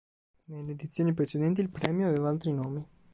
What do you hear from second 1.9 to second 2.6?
aveva altri